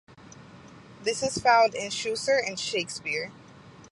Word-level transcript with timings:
This 1.03 1.21
is 1.21 1.37
found 1.37 1.75
in 1.75 1.91
Chaucer 1.91 2.41
and 2.43 2.59
Shakespeare. 2.59 3.31